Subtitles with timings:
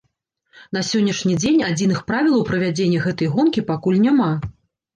[0.77, 4.31] На сённяшні дзень адзіных правілаў правядзення гэтай гонкі пакуль няма.